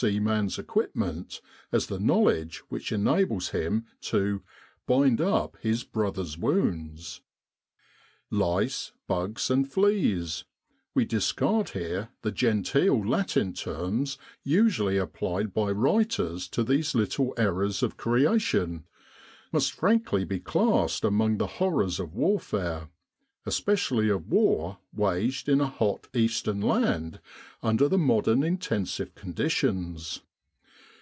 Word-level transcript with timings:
C. 0.00 0.18
man's 0.20 0.58
equipment 0.58 1.40
as 1.72 1.86
the 1.86 1.98
knowledge 1.98 2.58
which 2.68 2.92
enables 2.92 3.48
him 3.48 3.86
to 4.02 4.42
"bind 4.86 5.22
up 5.22 5.56
his 5.62 5.84
brother's 5.84 6.36
wounds." 6.36 7.22
Lice, 8.30 8.92
bugs, 9.06 9.50
and 9.50 9.66
fleas 9.72 10.44
we 10.92 11.06
discard 11.06 11.70
here 11.70 12.10
the 12.20 12.30
genteel 12.30 13.02
latin 13.08 13.54
terms 13.54 14.18
usually 14.44 14.98
applied 14.98 15.54
by 15.54 15.70
writers 15.70 16.46
to 16.48 16.62
these 16.62 16.94
little 16.94 17.32
errors 17.38 17.82
of 17.82 17.96
Creation 17.96 18.84
must 19.50 19.72
frankly 19.72 20.24
be 20.26 20.40
classed 20.40 21.04
among 21.04 21.38
the 21.38 21.46
horrors 21.56 21.98
of 21.98 22.14
warfare, 22.14 22.90
especially 23.48 24.08
of 24.08 24.26
war 24.26 24.76
waged 24.92 25.48
in 25.48 25.60
a 25.60 25.68
hot 25.68 26.08
Eastern 26.12 26.60
land 26.60 27.20
under 27.62 27.88
the 27.88 27.96
modern 27.98 28.42
intensive 28.42 29.14
con 29.14 29.32
ditions. 29.32 30.20